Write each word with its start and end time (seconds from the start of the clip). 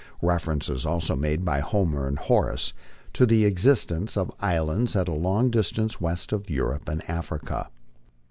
Reference 0.23 0.67
is 0.67 0.83
also 0.83 1.15
made 1.15 1.45
by 1.45 1.59
Homer 1.59 2.07
and 2.07 2.17
Horace 2.17 2.73
to 3.13 3.27
the 3.27 3.45
ex 3.45 3.65
istence 3.65 4.17
of 4.17 4.31
islands 4.39 4.95
at 4.95 5.07
a 5.07 5.13
long 5.13 5.51
distance 5.51 6.01
west 6.01 6.31
of 6.31 6.49
Europe 6.49 6.89
and 6.89 7.07
Africa. 7.07 7.69